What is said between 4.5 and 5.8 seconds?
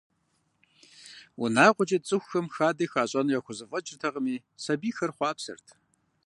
сабийхэр хъуапсэрт.